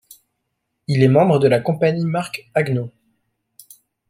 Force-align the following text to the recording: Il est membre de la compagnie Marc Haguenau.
Il 0.87 1.03
est 1.03 1.07
membre 1.07 1.37
de 1.37 1.47
la 1.47 1.59
compagnie 1.59 2.07
Marc 2.07 2.49
Haguenau. 2.55 2.89